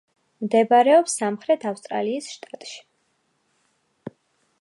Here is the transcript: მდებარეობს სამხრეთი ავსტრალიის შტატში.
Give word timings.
მდებარეობს 0.45 1.17
სამხრეთი 1.19 1.69
ავსტრალიის 1.71 2.31
შტატში. 2.37 2.81